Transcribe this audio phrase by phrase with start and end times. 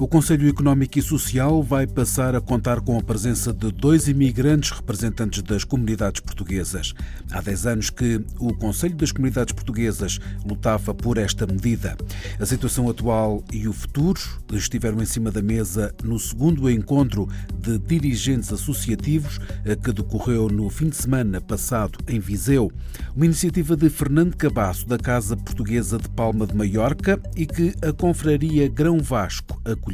[0.00, 4.70] o Conselho Económico e Social vai passar a contar com a presença de dois imigrantes
[4.70, 6.94] representantes das comunidades portuguesas.
[7.30, 11.98] Há 10 anos que o Conselho das Comunidades Portuguesas lutava por esta medida.
[12.38, 14.18] A situação atual e o futuro
[14.54, 17.28] estiveram em cima da mesa no segundo encontro
[17.58, 19.38] de dirigentes associativos
[19.84, 22.72] que decorreu no fim de semana passado em Viseu.
[23.14, 27.92] Uma iniciativa de Fernando Cabasso, da Casa Portuguesa de Palma de Maiorca, e que a
[27.92, 29.89] confraria Grão Vasco acolheu.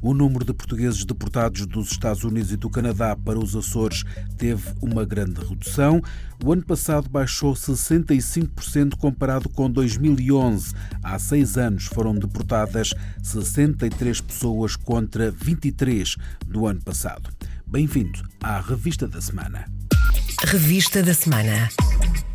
[0.00, 4.04] O número de portugueses deportados dos Estados Unidos e do Canadá para os Açores
[4.36, 6.02] teve uma grande redução.
[6.44, 10.74] O ano passado baixou 65% comparado com 2011.
[11.02, 12.92] Há seis anos foram deportadas
[13.22, 17.30] 63 pessoas contra 23 do ano passado.
[17.66, 19.66] Bem-vindo à Revista da Semana.
[20.44, 21.70] Revista da Semana.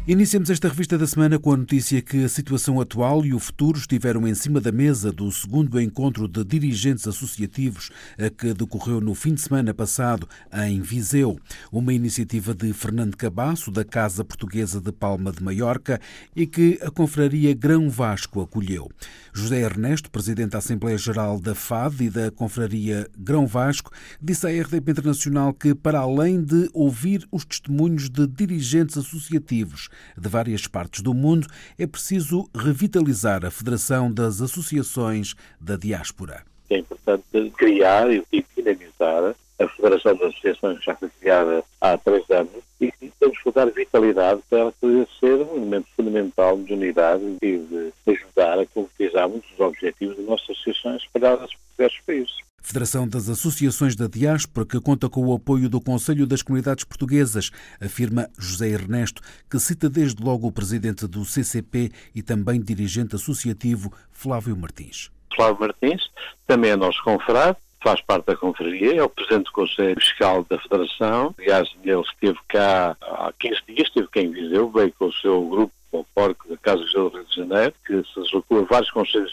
[0.09, 3.77] Iniciamos esta revista da semana com a notícia que a situação atual e o futuro
[3.77, 7.91] estiveram em cima da mesa do segundo encontro de dirigentes associativos
[8.38, 10.25] que decorreu no fim de semana passado
[10.66, 11.38] em Viseu.
[11.69, 16.00] Uma iniciativa de Fernando Cabasso, da Casa Portuguesa de Palma de Maiorca,
[16.33, 18.89] e que a Confraria Grão Vasco acolheu.
[19.33, 23.91] José Ernesto, presidente da Assembleia Geral da FAD e da Confraria Grão Vasco,
[24.22, 30.30] disse à RDP Internacional que, para além de ouvir os testemunhos de dirigentes associativos, de
[30.30, 36.44] várias partes do mundo, é preciso revitalizar a Federação das Associações da Diáspora.
[36.70, 38.23] É importante criar e
[38.56, 43.66] dinamizar a Federação das Associações, já foi criada há três anos, e temos que dar
[43.72, 49.28] vitalidade para ela poder ser um elemento fundamental de unidade e de ajudar a concretizar
[49.28, 52.47] muitos objetivos das nossas associações espalhadas por diversos países.
[52.67, 57.50] Federação das Associações da Diáspora, que conta com o apoio do Conselho das Comunidades Portuguesas,
[57.81, 63.94] afirma José Ernesto, que cita desde logo o presidente do CCP e também dirigente associativo
[64.11, 65.09] Flávio Martins.
[65.33, 66.11] Flávio Martins
[66.45, 70.59] também é nosso confrade, faz parte da confraria, é o presidente do Conselho Fiscal da
[70.59, 71.33] Federação.
[71.39, 75.41] Aliás, ele esteve cá há 15 dias, esteve cá em Viseu, veio com o seu
[75.47, 79.31] grupo, o Porco da Casa do Rio de Janeiro, que se deslocou a vários conselhos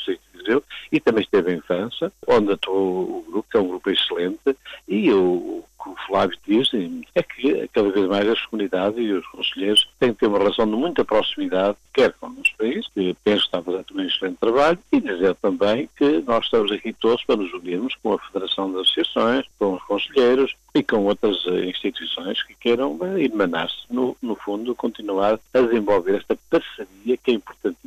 [0.91, 4.57] e também esteve em França, onde atuou o grupo, que é um grupo excelente,
[4.89, 6.71] e o que o Flávio diz
[7.15, 10.67] é que cada vez mais as comunidades e os conselheiros têm que ter uma relação
[10.67, 14.01] de muita proximidade, quer com o nosso país, que penso que está a fazer um
[14.01, 18.19] excelente trabalho, e dizer também que nós estamos aqui todos para nos unirmos com a
[18.19, 24.35] Federação das Associações, com os conselheiros e com outras instituições que queiram emanar-se, no, no
[24.37, 27.79] fundo, continuar a desenvolver esta parceria que é importante,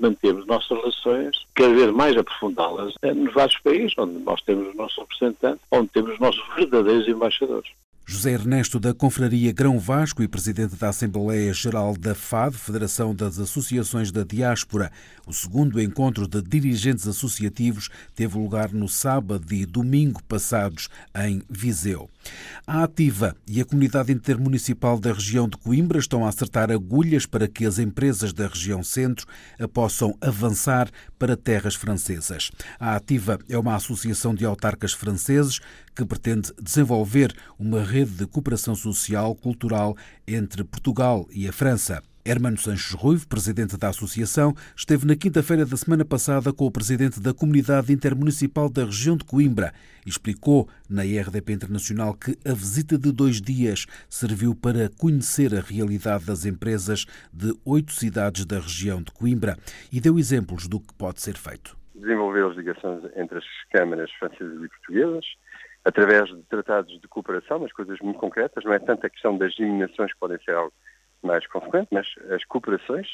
[0.00, 4.98] mantermos nossas relações, cada vez mais aprofundá-las nos vários países, onde nós temos os nossos
[4.98, 7.70] representantes, onde temos os nossos verdadeiros embaixadores.
[8.12, 13.38] José Ernesto da Confraria Grão Vasco e presidente da Assembleia Geral da FAD, Federação das
[13.38, 14.90] Associações da Diáspora.
[15.28, 22.10] O segundo encontro de dirigentes associativos teve lugar no sábado e domingo passados em Viseu.
[22.66, 27.46] A Ativa e a Comunidade Intermunicipal da região de Coimbra estão a acertar agulhas para
[27.46, 29.24] que as empresas da região centro
[29.72, 32.50] possam avançar para terras francesas.
[32.78, 35.60] A Ativa é uma associação de autarcas franceses
[36.00, 39.94] que pretende desenvolver uma rede de cooperação social cultural
[40.26, 42.02] entre Portugal e a França.
[42.24, 47.20] Hermano Sanches Ruivo, presidente da associação, esteve na quinta-feira da semana passada com o presidente
[47.20, 49.74] da Comunidade Intermunicipal da região de Coimbra
[50.06, 55.60] e explicou na IRDP Internacional que a visita de dois dias serviu para conhecer a
[55.60, 59.58] realidade das empresas de oito cidades da região de Coimbra
[59.92, 61.76] e deu exemplos do que pode ser feito.
[61.94, 65.26] Desenvolver as ligações entre as câmaras francesas e portuguesas,
[65.84, 69.52] através de tratados de cooperação, mas coisas muito concretas, não é tanto a questão das
[69.54, 70.72] dimensões que podem ser algo
[71.22, 73.08] mais consequente, mas as cooperações,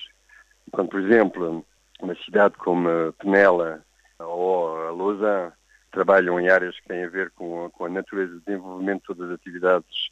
[0.70, 1.64] quando, por exemplo,
[2.00, 3.82] uma cidade como Penela
[4.18, 5.52] ou Lausanne
[5.90, 9.30] trabalham em áreas que têm a ver com com a natureza de desenvolvimento de todas
[9.30, 10.08] as atividades,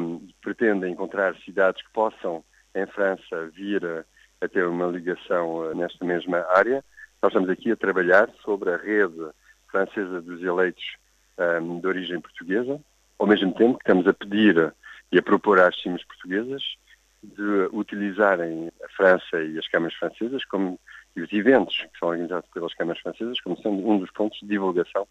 [0.00, 2.44] um, pretendem encontrar cidades que possam,
[2.74, 4.04] em França, vir a,
[4.40, 6.84] a ter uma ligação uh, nesta mesma área.
[7.22, 9.28] Nós estamos aqui a trabalhar sobre a rede
[9.70, 10.84] francesa dos eleitos
[11.38, 12.80] um, de origem portuguesa,
[13.18, 14.72] ao mesmo tempo que estamos a pedir
[15.10, 16.62] e a propor às CIMs portuguesas
[17.22, 20.78] de utilizarem a França e as câmaras francesas como
[21.16, 24.46] e os eventos que são organizados pelas câmaras francesas como sendo um dos pontos de
[24.46, 25.06] divulgação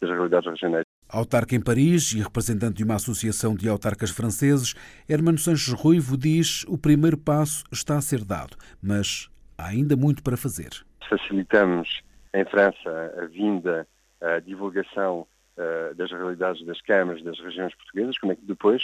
[0.00, 0.84] das realidades regionais.
[1.08, 4.74] Autarca em Paris e representante de uma associação de autarcas franceses,
[5.08, 10.22] Hermano Sanches Ruivo diz o primeiro passo está a ser dado, mas há ainda muito
[10.22, 10.70] para fazer.
[11.08, 12.02] Facilitamos
[12.34, 13.86] em França a vinda,
[14.20, 15.26] a divulgação
[15.56, 18.82] uh, das realidades das câmaras das regiões portuguesas, como é que depois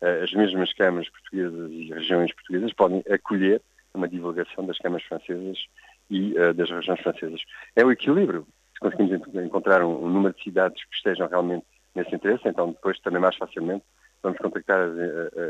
[0.00, 3.62] uh, as mesmas câmaras portuguesas e regiões portuguesas podem acolher
[3.94, 5.66] uma divulgação das câmaras francesas
[6.10, 7.40] e uh, das regiões francesas.
[7.76, 8.46] É o equilíbrio.
[8.74, 13.20] Se conseguimos encontrar um número de cidades que estejam realmente nesse interesse, então depois também
[13.20, 13.84] mais facilmente
[14.22, 14.96] vamos contactar as,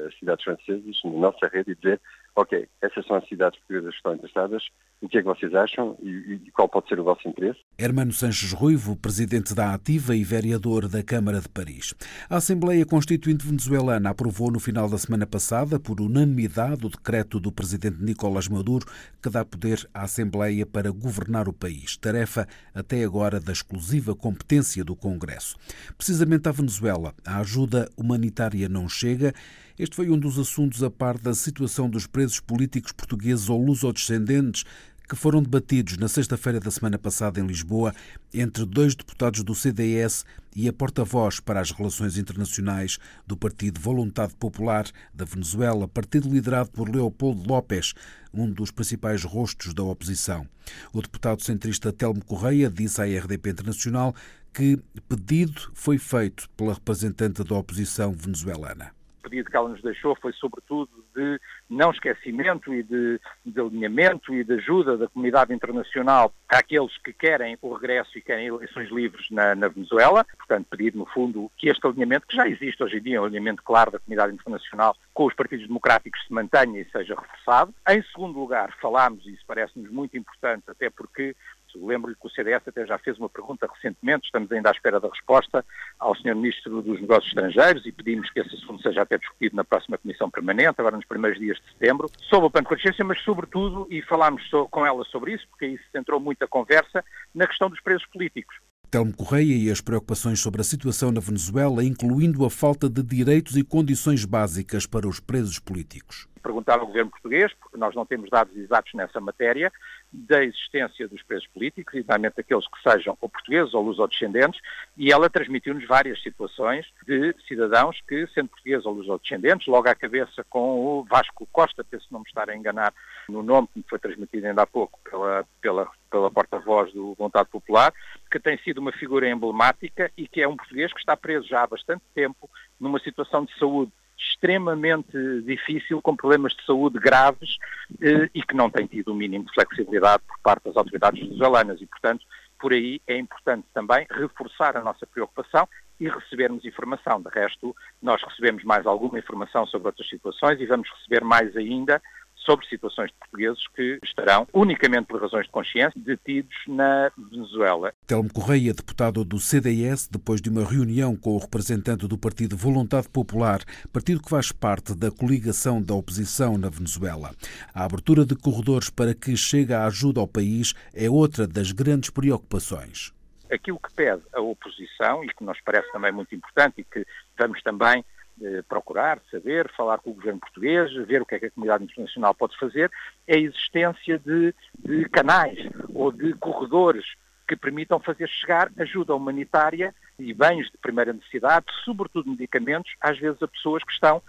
[0.06, 2.00] as, cidades francesas na nossa rede e dizer,
[2.34, 4.62] ok, essas são as cidades portuguesas que estão interessadas,
[5.00, 7.58] o que é que vocês acham e, e qual pode ser o vosso interesse?
[7.76, 11.94] Hermano Sanches Ruivo, presidente da Ativa e vereador da Câmara de Paris.
[12.30, 17.52] A Assembleia Constituinte venezuelana aprovou no final da semana passada, por unanimidade, o decreto do
[17.52, 18.86] presidente Nicolás Maduro
[19.22, 24.84] que dá poder à Assembleia para governar o país, tarefa até agora da exclusiva competência
[24.84, 25.56] do Congresso.
[25.96, 29.32] Precisamente à Venezuela, a ajuda humanitária não chega.
[29.78, 34.64] Este foi um dos assuntos a par da situação dos presos políticos portugueses ou lusodescendentes
[35.12, 37.94] que foram debatidos na sexta-feira da semana passada em Lisboa
[38.32, 40.24] entre dois deputados do CDS
[40.56, 46.70] e a porta-voz para as relações internacionais do Partido Voluntade Popular da Venezuela, partido liderado
[46.70, 47.92] por Leopoldo López,
[48.32, 50.48] um dos principais rostos da oposição.
[50.94, 54.14] O deputado centrista Telmo Correia disse à RDP Internacional
[54.50, 54.78] que
[55.08, 58.92] pedido foi feito pela representante da oposição venezuelana
[59.22, 61.40] pedido que ela nos deixou foi, sobretudo, de
[61.70, 67.56] não esquecimento e de, de alinhamento e de ajuda da comunidade internacional àqueles que querem
[67.62, 70.24] o regresso e querem eleições livres na, na Venezuela.
[70.36, 73.62] Portanto, pedir, no fundo, que este alinhamento, que já existe hoje em dia, um alinhamento
[73.62, 77.74] claro da comunidade internacional com os partidos democráticos, se mantenha e seja reforçado.
[77.88, 81.34] Em segundo lugar, falámos, e isso parece-nos muito importante, até porque
[81.78, 85.08] Lembro-lhe que o CDS até já fez uma pergunta recentemente, estamos ainda à espera da
[85.08, 85.64] resposta
[85.98, 86.34] ao Sr.
[86.34, 90.30] Ministro dos Negócios Estrangeiros e pedimos que esse assunto seja até discutido na próxima Comissão
[90.30, 94.02] Permanente, agora nos primeiros dias de setembro, sobre o plano de consciência, mas sobretudo, e
[94.02, 97.04] falámos com ela sobre isso, porque aí se centrou muito a conversa,
[97.34, 98.56] na questão dos presos políticos.
[98.90, 103.56] Telmo Correia e as preocupações sobre a situação na Venezuela, incluindo a falta de direitos
[103.56, 108.28] e condições básicas para os presos políticos perguntar ao governo português, porque nós não temos
[108.28, 109.72] dados exatos nessa matéria,
[110.12, 114.60] da existência dos presos políticos, exatamente aqueles que sejam ou portugueses ou lusodescendentes,
[114.96, 120.44] e ela transmitiu-nos várias situações de cidadãos que, sendo portugueses ou lusodescendentes, logo à cabeça
[120.50, 122.92] com o Vasco Costa, penso não me estar a enganar
[123.28, 127.48] no nome que me foi transmitido ainda há pouco pela, pela, pela porta-voz do Vontade
[127.48, 127.92] Popular,
[128.30, 131.62] que tem sido uma figura emblemática e que é um português que está preso já
[131.62, 133.92] há bastante tempo numa situação de saúde
[134.30, 137.56] extremamente difícil, com problemas de saúde graves
[138.00, 141.80] eh, e que não tem tido o mínimo de flexibilidade por parte das autoridades venezuelanas
[141.80, 142.24] e, portanto,
[142.58, 147.20] por aí é importante também reforçar a nossa preocupação e recebermos informação.
[147.20, 152.00] De resto, nós recebemos mais alguma informação sobre outras situações e vamos receber mais ainda
[152.44, 157.92] sobre situações de portugueses que estarão, unicamente por razões de consciência, detidos na Venezuela.
[158.06, 163.08] Telmo Correia, deputado do CDS, depois de uma reunião com o representante do Partido Voluntade
[163.08, 163.60] Popular,
[163.92, 167.30] partido que faz parte da coligação da oposição na Venezuela.
[167.74, 172.10] A abertura de corredores para que chegue a ajuda ao país é outra das grandes
[172.10, 173.12] preocupações.
[173.50, 177.04] Aquilo que pede a oposição, e que nos parece também muito importante e que
[177.38, 178.04] vamos também
[178.40, 181.84] eh, procurar, saber, falar com o governo português, ver o que é que a comunidade
[181.84, 182.90] internacional pode fazer,
[183.26, 185.58] é a existência de, de canais
[185.92, 187.04] ou de corredores
[187.46, 193.42] que permitam fazer chegar ajuda humanitária e bens de primeira necessidade, sobretudo medicamentos, às vezes
[193.42, 194.22] a pessoas que estão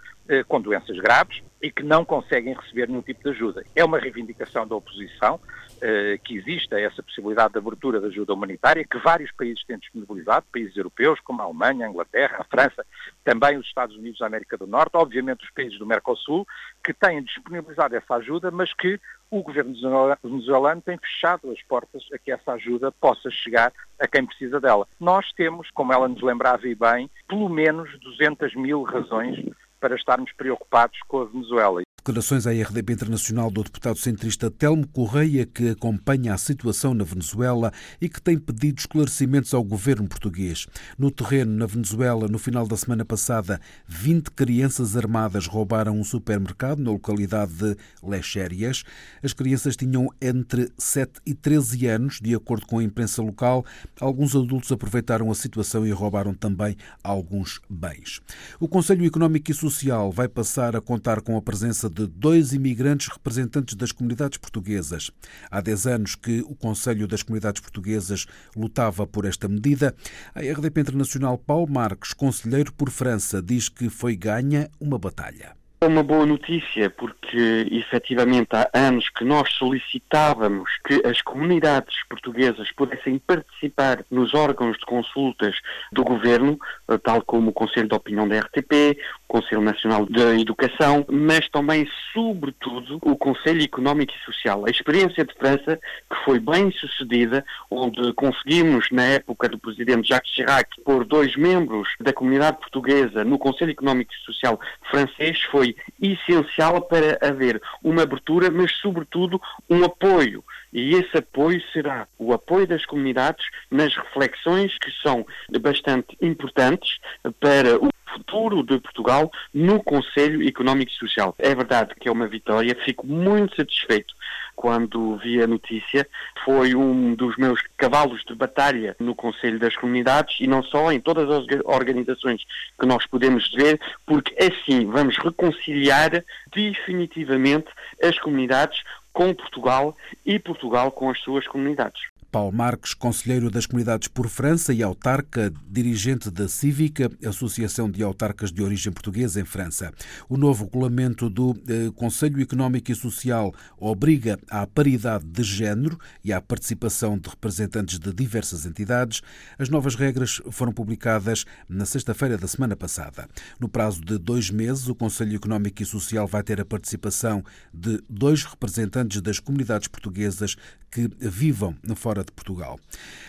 [0.48, 3.64] com doenças graves e que não conseguem receber nenhum tipo de ajuda.
[3.74, 5.40] É uma reivindicação da oposição
[5.80, 10.46] eh, que exista essa possibilidade de abertura de ajuda humanitária, que vários países têm disponibilizado,
[10.52, 12.86] países europeus como a Alemanha, a Inglaterra, a França,
[13.24, 16.46] também os Estados Unidos da América do Norte, obviamente os países do Mercosul,
[16.82, 19.00] que têm disponibilizado essa ajuda, mas que
[19.30, 19.74] o governo
[20.22, 24.86] venezuelano tem fechado as portas a que essa ajuda possa chegar a quem precisa dela.
[25.00, 29.38] Nós temos, como ela nos lembrava e bem, pelo menos 200 mil razões
[29.84, 31.82] para estarmos preocupados com a Venezuela.
[32.06, 37.72] Declarações à RDP Internacional do deputado centrista Telmo Correia, que acompanha a situação na Venezuela
[37.98, 40.66] e que tem pedido esclarecimentos ao governo português.
[40.98, 43.58] No terreno, na Venezuela, no final da semana passada,
[43.88, 48.84] 20 crianças armadas roubaram um supermercado na localidade de Lechérias.
[49.22, 53.64] As crianças tinham entre 7 e 13 anos, de acordo com a imprensa local.
[53.98, 58.20] Alguns adultos aproveitaram a situação e roubaram também alguns bens.
[58.60, 63.06] O Conselho Económico e Social vai passar a contar com a presença de dois imigrantes
[63.06, 65.12] representantes das comunidades portuguesas.
[65.48, 69.94] Há 10 anos que o Conselho das Comunidades Portuguesas lutava por esta medida.
[70.34, 75.54] A RDP Internacional Paulo Marques, conselheiro por França, diz que foi ganha uma batalha.
[75.84, 82.72] É uma boa notícia porque, efetivamente, há anos que nós solicitávamos que as comunidades portuguesas
[82.72, 85.54] pudessem participar nos órgãos de consultas
[85.92, 86.58] do governo,
[87.02, 88.98] tal como o Conselho de Opinião da RTP,
[89.34, 94.64] Conselho Nacional de Educação, mas também, sobretudo, o Conselho Económico e Social.
[94.64, 95.76] A experiência de França,
[96.08, 101.88] que foi bem sucedida, onde conseguimos, na época do presidente Jacques Chirac, pôr dois membros
[101.98, 108.52] da comunidade portuguesa no Conselho Económico e Social francês, foi essencial para haver uma abertura,
[108.52, 110.44] mas sobretudo um apoio.
[110.74, 115.24] E esse apoio será o apoio das comunidades nas reflexões que são
[115.60, 116.98] bastante importantes
[117.38, 121.34] para o futuro de Portugal no Conselho Económico e Social.
[121.38, 124.14] É verdade que é uma vitória, fico muito satisfeito
[124.56, 126.06] quando vi a notícia.
[126.44, 131.00] Foi um dos meus cavalos de batalha no Conselho das Comunidades e não só, em
[131.00, 132.42] todas as organizações
[132.78, 137.68] que nós podemos ver, porque assim vamos reconciliar definitivamente
[138.02, 138.82] as comunidades
[139.14, 142.13] com Portugal e Portugal com as suas comunidades.
[142.34, 148.50] Paulo Marques, conselheiro das comunidades por França e autarca, dirigente da Cívica, Associação de Autarcas
[148.50, 149.92] de Origem Portuguesa em França.
[150.28, 156.32] O novo regulamento do eh, Conselho Económico e Social obriga à paridade de género e
[156.32, 159.22] à participação de representantes de diversas entidades.
[159.56, 163.28] As novas regras foram publicadas na sexta-feira da semana passada.
[163.60, 168.02] No prazo de dois meses, o Conselho Económico e Social vai ter a participação de
[168.10, 170.56] dois representantes das comunidades portuguesas
[170.90, 172.78] que vivam fora de Portugal.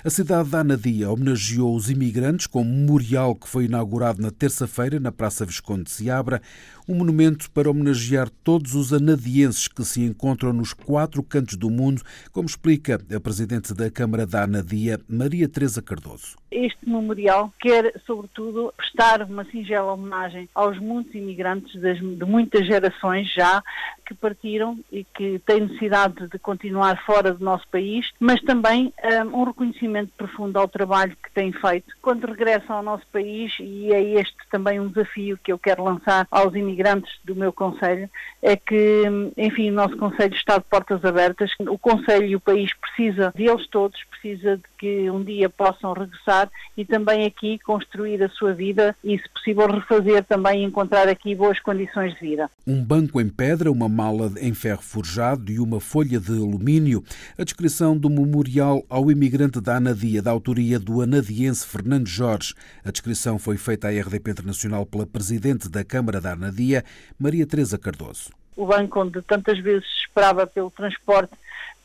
[0.04, 5.00] A cidade de Anadia homenageou os imigrantes com um memorial que foi inaugurado na terça-feira
[5.00, 6.42] na Praça Visconde de Seabra,
[6.88, 12.02] um monumento para homenagear todos os anadienses que se encontram nos quatro cantos do mundo,
[12.32, 16.36] como explica a presidente da Câmara da Anadia, Maria Teresa Cardoso.
[16.56, 23.62] Este memorial quer, sobretudo, prestar uma singela homenagem aos muitos imigrantes de muitas gerações já
[24.06, 29.42] que partiram e que têm necessidade de continuar fora do nosso país, mas também um,
[29.42, 31.94] um reconhecimento profundo ao trabalho que têm feito.
[32.02, 36.26] Quando regressam ao nosso país e é este também um desafio que eu quero lançar
[36.32, 38.10] aos imigrantes do meu Conselho,
[38.42, 39.04] é que,
[39.36, 43.68] enfim, o nosso Conselho está de portas abertas, o Conselho e o país precisa deles
[43.68, 48.96] todos, precisa de que um dia possam regressar e também aqui construir a sua vida
[49.04, 52.52] e, se possível, refazer também e encontrar aqui boas condições de vida.
[52.68, 57.04] Um banco em pedra, uma mala em ferro forjado e uma folha de alumínio.
[57.36, 62.54] A descrição do memorial ao imigrante da Anadia, da autoria do anadiense Fernando Jorge.
[62.84, 66.84] A descrição foi feita à RDP Internacional pela presidente da Câmara da Anadia,
[67.18, 68.45] Maria Teresa Cardoso.
[68.56, 71.34] O banco onde tantas vezes esperava pelo transporte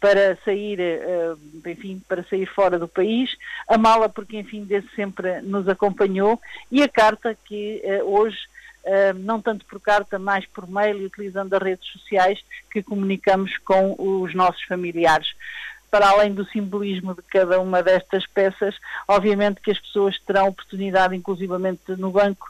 [0.00, 1.34] para sair, eh,
[1.66, 3.36] enfim, para sair fora do país,
[3.68, 8.38] a mala porque, enfim, desde sempre nos acompanhou e a carta que eh, hoje
[9.16, 12.40] não tanto por carta, mais por mail e utilizando as redes sociais
[12.72, 15.28] que comunicamos com os nossos familiares.
[15.90, 18.74] Para além do simbolismo de cada uma destas peças,
[19.08, 22.48] obviamente que as pessoas terão oportunidade, inclusivamente no banco,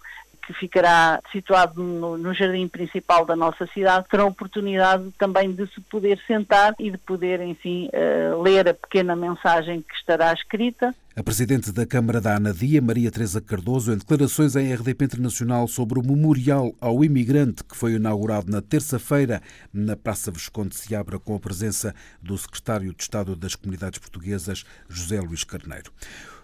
[0.50, 5.80] que ficará situado no, no, jardim principal da nossa cidade, terão oportunidade também de se
[5.83, 10.95] poder sentar e de poder, enfim, uh, ler a pequena mensagem que estará escrita.
[11.14, 15.99] A Presidente da Câmara da Anadia, Maria Teresa Cardoso, em declarações em RDP Internacional sobre
[15.99, 19.40] o Memorial ao Imigrante que foi inaugurado na terça-feira
[19.73, 24.64] na Praça Visconde de Seabra com a presença do Secretário de Estado das Comunidades Portuguesas,
[24.88, 25.92] José Luís Carneiro.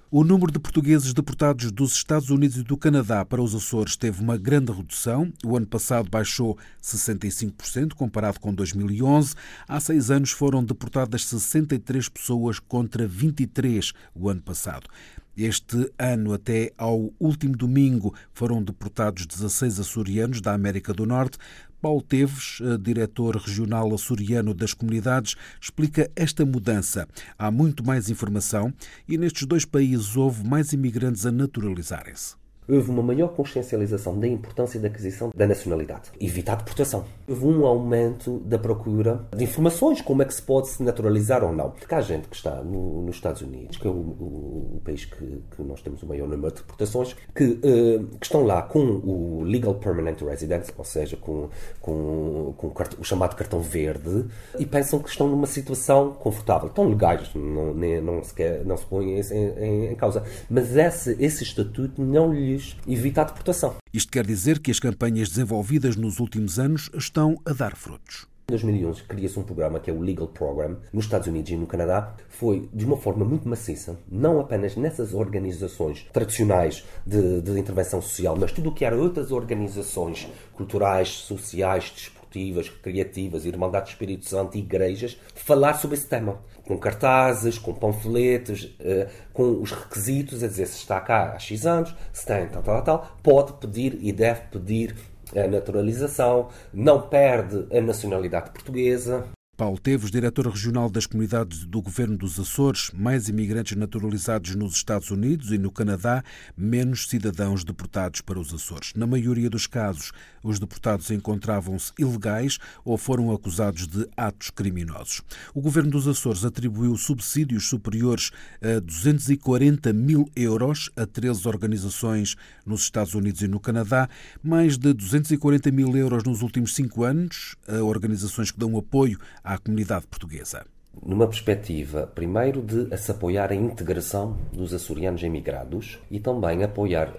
[0.08, 4.22] O número de portugueses deportados dos Estados Unidos e do Canadá para os Açores teve
[4.22, 5.32] uma grande redução.
[5.44, 9.34] O ano passado baixou 65% comparado com 2011.
[9.66, 14.88] Há seis anos foram deportadas 63 pessoas contra 23 o ano passado.
[15.36, 21.36] Este ano, até ao último domingo, foram deportados 16 açorianos da América do Norte.
[21.80, 27.06] Paulo Teves, eh, diretor regional açoriano das comunidades, explica esta mudança.
[27.38, 28.72] Há muito mais informação
[29.08, 34.80] e nestes dois países houve mais imigrantes a naturalizarem-se houve uma maior consciencialização da importância
[34.80, 36.10] da aquisição da nacionalidade.
[36.20, 37.04] Evitar deportação.
[37.28, 41.52] Houve um aumento da procura de informações, como é que se pode se naturalizar ou
[41.52, 41.70] não.
[41.70, 45.04] Porque há gente que está no, nos Estados Unidos, que é o, o, o país
[45.04, 48.80] que, que, nós temos o maior número de deportações, que, uh, que, estão lá com
[48.80, 51.48] o Legal Permanent Residence, ou seja, com,
[51.80, 54.26] com, com o chamado cartão verde,
[54.58, 56.68] e pensam que estão numa situação confortável.
[56.68, 60.22] Estão legais, não, nem, não, se, quer, não se põe em, em, em causa.
[60.50, 63.76] Mas esse, esse estatuto não lhe país evita a deportação.
[63.92, 68.26] Isto quer dizer que as campanhas desenvolvidas nos últimos anos estão a dar frutos.
[68.48, 71.66] Em 2011 cria-se um programa que é o Legal Program nos Estados Unidos e no
[71.66, 72.14] Canadá.
[72.28, 78.36] Foi de uma forma muito maciça, não apenas nessas organizações tradicionais de, de intervenção social,
[78.38, 84.56] mas tudo o que era outras organizações culturais, sociais, desportivas, criativas, Irmandade do Espírito Santo
[84.56, 86.38] e igrejas, falar sobre esse tema.
[86.66, 91.64] Com cartazes, com panfletos, eh, com os requisitos, a dizer se está cá há X
[91.64, 94.96] anos, se tem tal, tal, tal, pode pedir e deve pedir
[95.34, 99.35] a naturalização, não perde a nacionalidade portuguesa.
[99.56, 105.10] Paulo Teves, diretor regional das comunidades do governo dos Açores, mais imigrantes naturalizados nos Estados
[105.10, 106.22] Unidos e no Canadá,
[106.54, 108.92] menos cidadãos deportados para os Açores.
[108.94, 115.22] Na maioria dos casos, os deportados encontravam-se ilegais ou foram acusados de atos criminosos.
[115.54, 122.36] O governo dos Açores atribuiu subsídios superiores a 240 mil euros a 13 organizações
[122.66, 124.06] nos Estados Unidos e no Canadá,
[124.42, 129.56] mais de 240 mil euros nos últimos cinco anos a organizações que dão apoio à
[129.58, 130.66] comunidade portuguesa?
[131.04, 137.12] Numa perspectiva, primeiro, de se apoiar a integração dos açorianos emigrados e também apoiar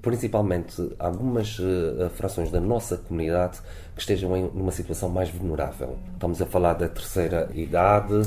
[0.00, 3.58] principalmente algumas uh, frações da nossa comunidade
[3.94, 5.98] que estejam em numa situação mais vulnerável.
[6.14, 8.22] Estamos a falar da terceira idade,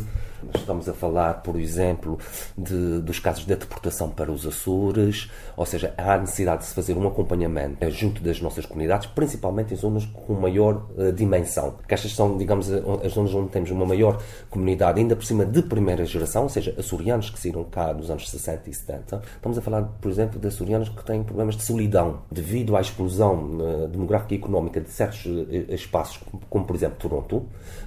[0.55, 2.17] Estamos a falar, por exemplo,
[2.57, 6.97] de, dos casos de deportação para os Açores, ou seja, há necessidade de se fazer
[6.97, 11.71] um acompanhamento junto das nossas comunidades, principalmente em zonas com maior uh, dimensão.
[11.71, 15.61] Porque estas são, digamos, as zonas onde temos uma maior comunidade, ainda por cima de
[15.61, 19.21] primeira geração, ou seja, açorianos que saíram cá nos anos 60 e 70.
[19.35, 23.57] Estamos a falar, por exemplo, de açorianos que têm problemas de solidão devido à explosão
[23.59, 26.19] uh, demográfica e económica de certos uh, espaços,
[26.49, 27.45] como por exemplo Toronto,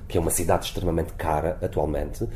[0.08, 2.28] que é uma cidade extremamente cara atualmente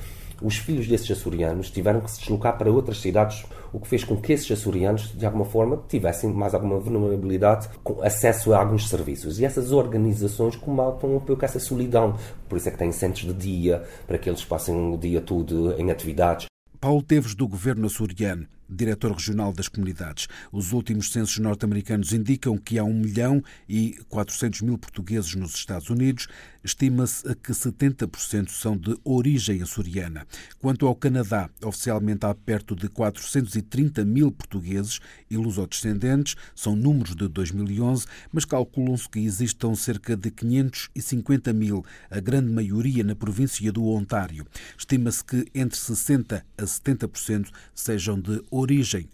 [0.42, 4.16] os filhos desses açorianos tiveram que se deslocar para outras cidades, o que fez com
[4.16, 9.38] que esses açorianos, de alguma forma, tivessem mais alguma vulnerabilidade com acesso a alguns serviços.
[9.40, 12.16] E essas organizações combatam um pouco essa solidão.
[12.48, 15.74] Por isso é que têm centros de dia, para que eles passem o dia todo
[15.78, 16.46] em atividades.
[16.80, 20.28] Paulo Teves, do governo açoriano, diretor regional das comunidades.
[20.52, 25.88] Os últimos censos norte-americanos indicam que há 1 milhão e 400 mil portugueses nos Estados
[25.90, 26.28] Unidos.
[26.64, 30.26] Estima-se que 70% são de origem açoriana.
[30.58, 34.98] Quanto ao Canadá, oficialmente há perto de 430 mil portugueses
[35.30, 42.18] e lusodescendentes, são números de 2011, mas calculam-se que existam cerca de 550 mil, a
[42.18, 44.44] grande maioria na província do Ontário.
[44.76, 48.55] Estima-se que entre 60% a 70% sejam de origem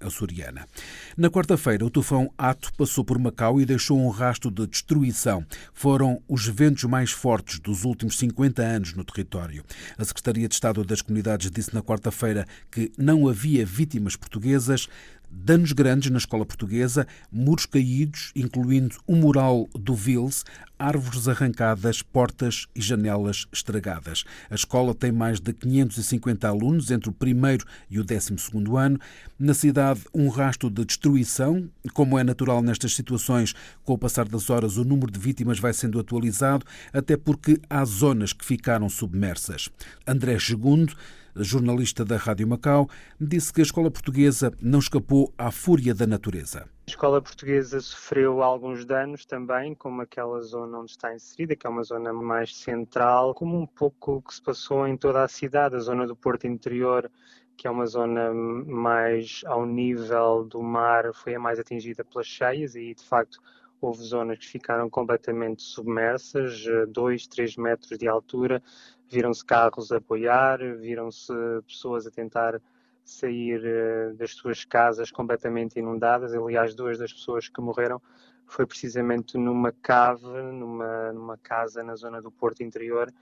[0.01, 0.67] açoriana.
[1.17, 5.45] Na quarta-feira, o tufão Ato passou por Macau e deixou um rastro de destruição.
[5.73, 9.65] Foram os ventos mais fortes dos últimos 50 anos no território.
[9.99, 14.89] A Secretaria de Estado das Comunidades disse na quarta-feira que não havia vítimas portuguesas,
[15.33, 20.45] danos grandes na escola portuguesa, muros caídos, incluindo um mural do Vils,
[20.79, 24.25] árvores arrancadas, portas e janelas estragadas.
[24.51, 28.99] A escola tem mais de 550 alunos entre o primeiro e o décimo segundo ano.
[29.39, 31.69] Na cidade, um rastro de destruição.
[31.95, 35.73] Como é natural nestas situações, com o passar das horas, o número de vítimas vai
[35.73, 39.69] sendo atualizado, até porque há zonas que ficaram submersas.
[40.07, 40.87] André II
[41.37, 42.89] jornalista da Rádio Macau,
[43.21, 46.69] disse que a escola portuguesa não escapou à fúria da natureza.
[46.87, 51.71] A escola portuguesa sofreu alguns danos também, como aquela zona onde está inserida, que é
[51.71, 55.77] uma zona mais central, como um pouco o que se passou em toda a cidade,
[55.77, 57.11] a zona do Porto Interior,
[57.57, 62.75] que é uma zona mais ao nível do mar, foi a mais atingida pelas cheias
[62.75, 63.39] e, de facto,
[63.87, 68.63] houve zonas que ficaram completamente submersas, 2, 3 metros de altura,
[69.11, 71.33] viram-se carros a apoiar, viram-se
[71.67, 72.61] pessoas a tentar
[73.05, 76.33] sair uh, das suas casas completamente inundadas.
[76.33, 78.01] Aliás, duas das pessoas que morreram
[78.47, 83.13] foi precisamente numa cave, numa, numa casa na zona do Porto Interior,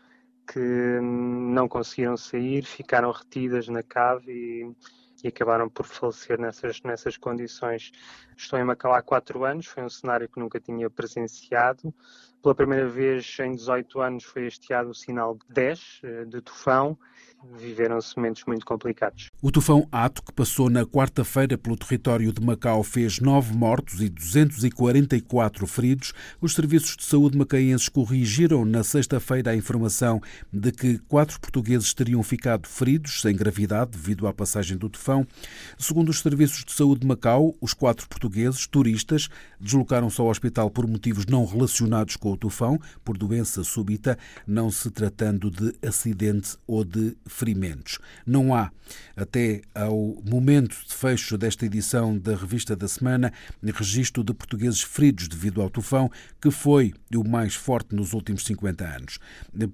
[0.46, 4.72] que hum, não conseguiram sair, ficaram retidas na cave e,
[5.24, 7.92] e acabaram por falecer nessas, nessas condições.
[8.36, 11.94] Estou em Macau há quatro anos, foi um cenário que nunca tinha presenciado.
[12.42, 16.96] Pela primeira vez em 18 anos foi hasteado o sinal 10 eh, de tufão.
[17.56, 19.28] Viveram-se momentos muito complicados.
[19.40, 24.10] O tufão Ato, que passou na quarta-feira pelo território de Macau, fez nove mortos e
[24.10, 26.12] 244 feridos.
[26.38, 30.20] Os serviços de saúde macaenses corrigiram na sexta-feira a informação
[30.52, 35.26] de que quatro portugueses teriam ficado feridos sem gravidade devido à passagem do tufão.
[35.78, 40.86] Segundo os serviços de saúde de Macau, os quatro portugueses turistas deslocaram-se ao hospital por
[40.86, 44.16] motivos não relacionados com com o tufão por doença súbita,
[44.46, 47.98] não se tratando de acidente ou de ferimentos.
[48.24, 48.70] Não há,
[49.16, 55.28] até ao momento de fecho desta edição da Revista da Semana, registro de portugueses feridos
[55.28, 59.18] devido ao tufão, que foi o mais forte nos últimos 50 anos.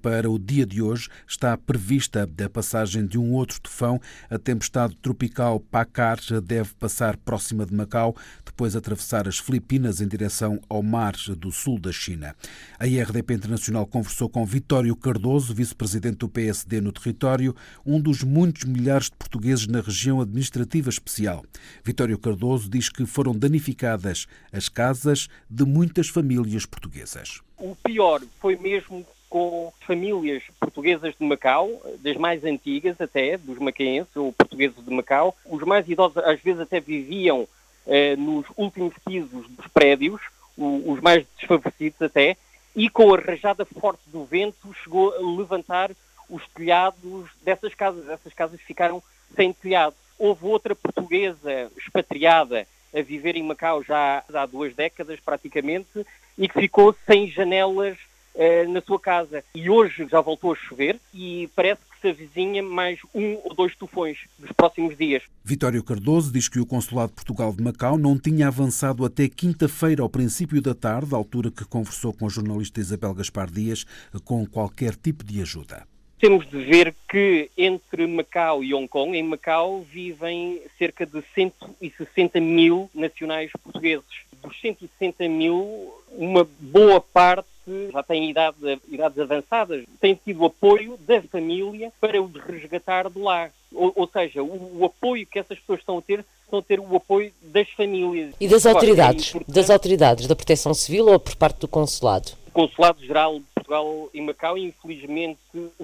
[0.01, 4.95] Para o dia de hoje está prevista a passagem de um outro tufão, a tempestade
[4.95, 8.15] tropical Pacar deve passar próxima de Macau,
[8.45, 12.35] depois atravessar as Filipinas em direção ao mar do sul da China.
[12.79, 17.55] A IRDP Internacional conversou com Vitório Cardoso, vice-presidente do PSD no território,
[17.85, 21.43] um dos muitos milhares de portugueses na região administrativa especial.
[21.83, 27.41] Vitório Cardoso diz que foram danificadas as casas de muitas famílias portuguesas.
[27.57, 34.15] O pior foi mesmo com famílias portuguesas de Macau, das mais antigas até, dos macaenses
[34.15, 35.35] ou portugueses de Macau.
[35.45, 37.47] Os mais idosos às vezes até viviam
[37.85, 40.21] eh, nos últimos pisos dos prédios,
[40.57, 42.35] os mais desfavorecidos até,
[42.75, 45.91] e com a rajada forte do vento chegou a levantar
[46.29, 48.07] os telhados dessas casas.
[48.09, 49.01] Essas casas ficaram
[49.35, 49.95] sem telhado.
[50.17, 56.05] Houve outra portuguesa expatriada a viver em Macau já há duas décadas praticamente
[56.37, 57.97] e que ficou sem janelas
[58.37, 59.43] eh, na sua casa.
[59.55, 63.75] E hoje já voltou a chover e parece que se avizinha mais um ou dois
[63.75, 65.23] tufões nos próximos dias.
[65.43, 70.03] Vitório Cardoso diz que o Consulado de Portugal de Macau não tinha avançado até quinta-feira,
[70.03, 73.85] ao princípio da tarde, altura que conversou com a jornalista Isabel Gaspar Dias,
[74.23, 75.87] com qualquer tipo de ajuda.
[76.19, 82.39] Temos de ver que entre Macau e Hong Kong, em Macau, vivem cerca de 160
[82.39, 84.05] mil nacionais portugueses.
[84.41, 87.47] Dos 160 mil, uma boa parte
[87.91, 93.49] já têm idade, idades avançadas, tem tido apoio da família para o resgatar de lá.
[93.73, 96.79] Ou, ou seja, o, o, apoio que essas pessoas estão a ter, estão a ter
[96.79, 98.33] o apoio das famílias.
[98.39, 99.35] E das Agora, autoridades?
[99.35, 102.31] É das autoridades da Proteção Civil ou por parte do Consulado?
[102.47, 105.39] O Consulado-Geral de Portugal em Macau, infelizmente,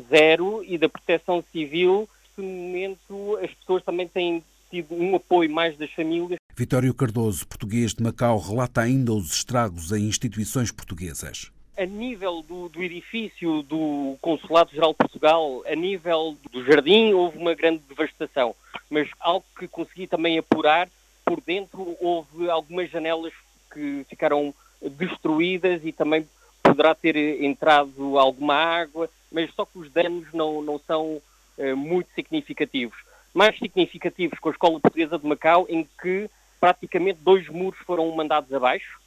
[0.09, 4.41] zero, e da Proteção Civil, neste momento, as pessoas também têm
[4.71, 6.39] tido um apoio mais das famílias.
[6.55, 12.69] Vitório Cardoso, português de Macau, relata ainda os estragos em instituições portuguesas a nível do,
[12.69, 18.55] do edifício do Consulado-Geral de Portugal, a nível do jardim, houve uma grande devastação.
[18.89, 20.88] Mas algo que consegui também apurar,
[21.25, 23.33] por dentro houve algumas janelas
[23.71, 26.27] que ficaram destruídas e também
[26.62, 31.21] poderá ter entrado alguma água, mas só que os danos não, não são
[31.57, 32.97] uh, muito significativos.
[33.33, 38.53] Mais significativos com a Escola Portuguesa de Macau, em que praticamente dois muros foram mandados
[38.53, 39.02] abaixo, eh,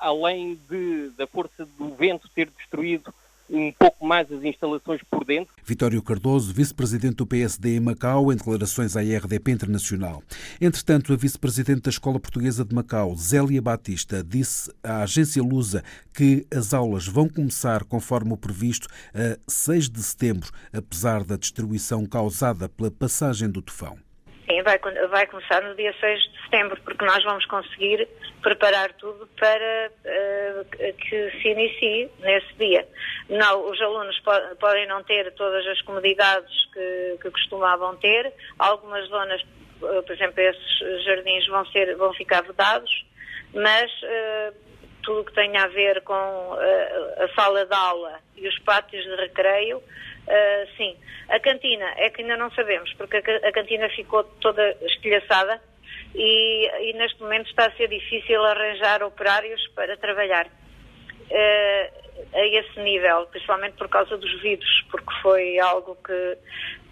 [0.00, 3.12] além de, da força do vento ter destruído
[3.48, 5.54] um pouco mais as instalações por dentro.
[5.64, 10.22] Vitório Cardoso, vice-presidente do PSD em Macau, em declarações à RDP Internacional.
[10.60, 16.46] Entretanto, a vice-presidente da Escola Portuguesa de Macau, Zélia Batista, disse à agência Lusa que
[16.52, 22.68] as aulas vão começar conforme o previsto a 6 de setembro, apesar da destruição causada
[22.68, 24.05] pela passagem do tufão.
[24.48, 24.78] Sim, vai,
[25.08, 28.08] vai começar no dia 6 de setembro, porque nós vamos conseguir
[28.40, 32.86] preparar tudo para uh, que se inicie nesse dia.
[33.28, 34.30] Não, os alunos po
[34.60, 39.42] podem não ter todas as comodidades que, que costumavam ter, algumas zonas,
[39.82, 43.04] uh, por exemplo, esses jardins vão, ser, vão ficar vedados,
[43.52, 44.54] mas uh,
[45.02, 49.82] tudo que tem a ver com a sala de aula e os pátios de recreio
[50.26, 50.96] Uh, sim.
[51.28, 55.60] A cantina é que ainda não sabemos, porque a, a cantina ficou toda estilhaçada
[56.14, 62.80] e, e, neste momento está a ser difícil arranjar operários para trabalhar uh, a esse
[62.80, 66.38] nível, principalmente por causa dos vidros, porque foi algo que,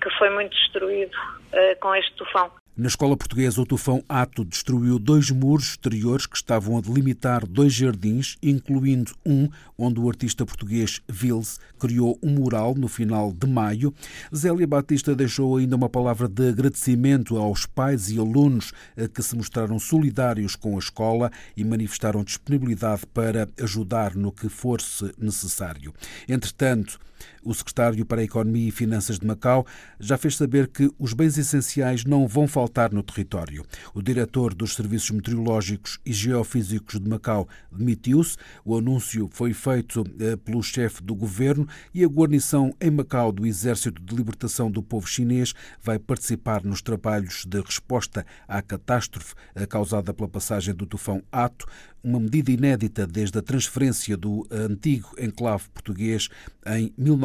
[0.00, 2.50] que foi muito destruído uh, com este tufão.
[2.76, 7.72] Na escola portuguesa, o tufão Ato destruiu dois muros exteriores que estavam a delimitar dois
[7.72, 13.92] jardins, incluindo um onde o artista português Vils criou um mural no final de maio.
[14.34, 19.36] Zélia Batista deixou ainda uma palavra de agradecimento aos pais e alunos eh, que se
[19.36, 25.92] mostraram solidários com a escola e manifestaram disponibilidade para ajudar no que fosse necessário.
[26.28, 26.98] Entretanto,
[27.42, 29.66] o secretário para a Economia e Finanças de Macau
[30.00, 33.64] já fez saber que os bens essenciais não vão faltar no território.
[33.94, 38.36] O diretor dos Serviços Meteorológicos e Geofísicos de Macau demitiu-se.
[38.64, 43.46] O anúncio foi feito eh, pelo chefe do governo e a guarnição em Macau do
[43.46, 49.64] Exército de Libertação do Povo Chinês vai participar nos trabalhos de resposta à catástrofe eh,
[49.64, 51.64] causada pela passagem do tufão Ato,
[52.04, 56.28] uma medida inédita desde a transferência do antigo enclave português
[56.66, 57.24] em 19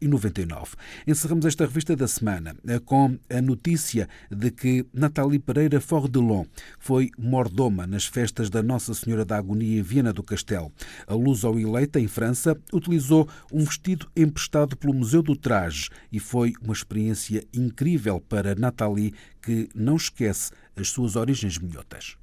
[0.00, 0.76] 1999.
[1.06, 6.44] Encerramos esta revista da semana eh, com a notícia de que Nathalie Pereira Fordelon
[6.78, 10.72] foi mordoma nas festas da Nossa Senhora da Agonia em Viena do Castelo.
[11.06, 16.18] A luz ao eleita, em França, utilizou um vestido emprestado pelo Museu do Traje e
[16.18, 22.21] foi uma experiência incrível para Nathalie, que não esquece as suas origens minhotas.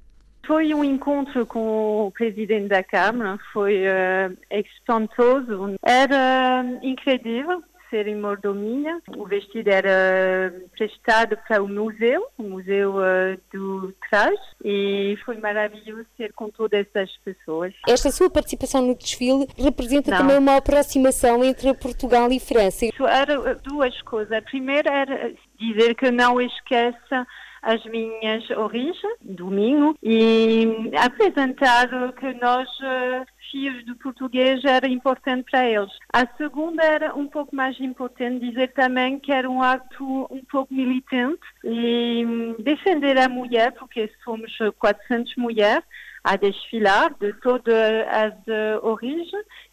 [0.50, 8.16] Foi um encontro com o presidente da Câmara, foi uh, espantoso, era incrível ser em
[8.16, 9.00] mordomia.
[9.16, 16.04] O vestido era prestado para o museu, o Museu uh, do Traje, e foi maravilhoso
[16.16, 17.72] ser com todas essas pessoas.
[17.86, 20.18] Esta sua participação no desfile representa não.
[20.18, 22.86] também uma aproximação entre Portugal e França.
[23.08, 24.32] Era duas coisas.
[24.32, 27.24] A primeira era dizer que não esqueça
[27.62, 35.68] as minhas origens, domingo, e apresentar que nós, eh, filhos do português, era importante para
[35.68, 35.90] eles.
[36.12, 40.72] A segunda era um pouco mais importante dizer também que era um ato um pouco
[40.72, 45.84] militante e hum, defender a mulher, porque somos 400 mulheres
[46.22, 47.74] a desfilar de todas
[48.08, 48.34] as
[48.82, 49.30] origens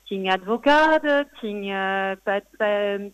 [0.08, 2.18] tinha advogada, tinha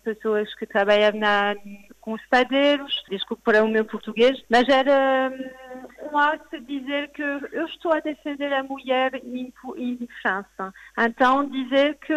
[0.04, 1.56] pessoas que trabalhavam na,
[2.04, 7.10] com os padeiros, desculpe para o meu português, mas era hum, um ato de dizer
[7.12, 10.74] que eu estou a defender a mulher em, em França.
[11.00, 12.14] Então, dizer que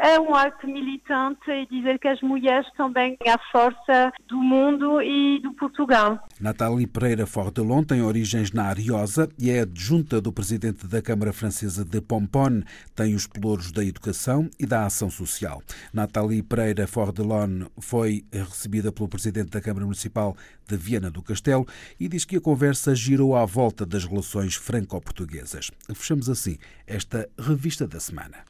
[0.00, 5.02] é um ato militante e dizer que as mulheres também têm a força do mundo
[5.02, 6.26] e do Portugal.
[6.40, 11.84] Nathalie Pereira Fordelon tem origens na Ariosa e é adjunta do presidente da Câmara Francesa
[11.84, 12.64] de Pomponne.
[12.94, 15.62] Tem os pelouros da educação e da ação social.
[15.92, 20.34] Nathalie Pereira Fordelon foi recebida pelo presidente da Câmara Municipal
[20.66, 21.66] de Viana do Castelo
[21.98, 25.70] e diz que a conversa girou à volta das relações franco-portuguesas.
[25.92, 28.49] Fechamos assim esta revista da semana.